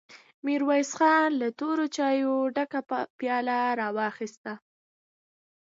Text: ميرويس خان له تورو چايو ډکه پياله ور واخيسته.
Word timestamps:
ميرويس 0.45 0.91
خان 0.99 1.29
له 1.41 1.47
تورو 1.59 1.85
چايو 1.97 2.33
ډکه 2.55 2.79
پياله 3.19 3.55
ور 3.67 3.79
واخيسته. 3.97 4.53